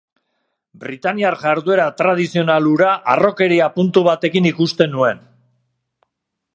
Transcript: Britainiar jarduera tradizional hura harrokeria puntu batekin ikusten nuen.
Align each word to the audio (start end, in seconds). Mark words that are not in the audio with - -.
Britainiar 0.85 1.37
jarduera 1.41 1.85
tradizional 1.99 2.71
hura 2.71 2.89
harrokeria 3.13 3.69
puntu 3.79 4.07
batekin 4.11 4.49
ikusten 4.55 4.95
nuen. 4.99 5.25